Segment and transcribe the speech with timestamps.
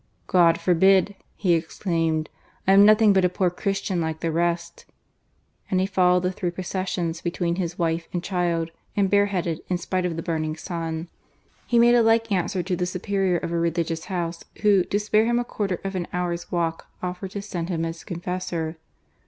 [0.25, 2.27] "God forbid!" he exclaimed.
[2.67, 4.85] "I am nothing but a poor Christian like the rest!"
[5.69, 9.77] and he followed the three processions between his wife and child, and bare headed in
[9.77, 11.07] spite of the burning sun.
[11.67, 15.25] He made a like answer to the Superior of a religious house, who, to spare
[15.25, 18.77] him a quarter of an hour's walk, offered to send him his confessor.